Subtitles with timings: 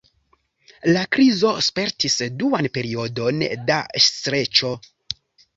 [0.95, 4.73] La krizo spertis duan periodon da streĉo.